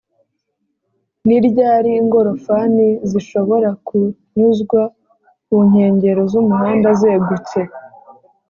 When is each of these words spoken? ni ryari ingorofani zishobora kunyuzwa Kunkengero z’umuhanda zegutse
ni 1.25 1.37
ryari 1.45 1.89
ingorofani 2.01 2.87
zishobora 3.09 3.69
kunyuzwa 3.85 4.81
Kunkengero 5.45 6.21
z’umuhanda 6.31 6.89
zegutse 6.99 7.59